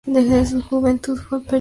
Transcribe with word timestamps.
Desde 0.03 0.47
su 0.47 0.63
juventud 0.63 1.15
fue 1.15 1.41
periodista. 1.43 1.49